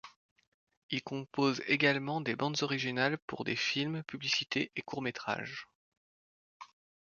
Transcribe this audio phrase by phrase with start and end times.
[0.89, 5.67] Il compose également des bandes originales pour des films, publicités et courts-métrages.